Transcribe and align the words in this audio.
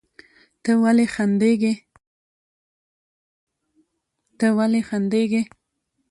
ته 0.63 0.71
ولې 0.83 1.05
خندېږې؟ 4.87 5.41